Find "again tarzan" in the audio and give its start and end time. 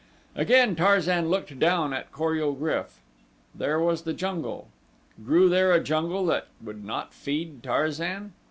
0.35-1.29